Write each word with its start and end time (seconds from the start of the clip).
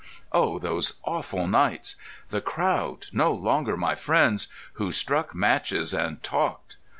Oh, 0.31 0.57
those 0.57 0.93
awful 1.03 1.45
nights! 1.45 1.95
The 2.29 2.41
crowd, 2.41 3.05
no 3.13 3.31
longer 3.31 3.77
my 3.77 3.93
friends, 3.93 4.47
who 4.73 4.91
struck 4.91 5.35
matches 5.35 5.93
and 5.93 6.23
talked. 6.23 6.77